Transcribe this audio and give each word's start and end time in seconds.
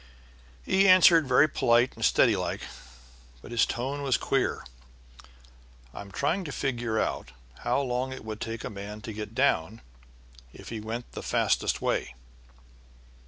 "He 0.65 0.87
answered 0.87 1.27
very 1.27 1.47
polite 1.47 1.93
and 1.95 2.03
steady 2.03 2.35
like, 2.35 2.61
but 3.43 3.51
his 3.51 3.67
tone 3.67 4.01
was 4.01 4.17
queer: 4.17 4.65
'I'm 5.93 6.09
trying 6.09 6.43
to 6.45 6.51
figure 6.51 6.99
out 6.99 7.33
how 7.59 7.81
long 7.81 8.11
it 8.11 8.25
would 8.25 8.41
take 8.41 8.63
a 8.63 8.71
man 8.71 9.01
to 9.01 9.13
get 9.13 9.35
down 9.35 9.79
if 10.53 10.69
he 10.69 10.79
went 10.79 11.11
the 11.11 11.21
fastest 11.21 11.83
way.' 11.83 12.15